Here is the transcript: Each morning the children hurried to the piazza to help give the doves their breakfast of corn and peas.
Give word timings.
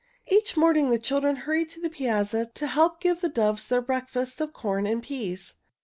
Each 0.27 0.57
morning 0.57 0.89
the 0.89 0.97
children 0.97 1.35
hurried 1.35 1.69
to 1.69 1.79
the 1.79 1.87
piazza 1.87 2.47
to 2.55 2.65
help 2.65 2.99
give 3.01 3.21
the 3.21 3.29
doves 3.29 3.67
their 3.67 3.81
breakfast 3.81 4.41
of 4.41 4.51
corn 4.51 4.87
and 4.87 5.03
peas. 5.03 5.53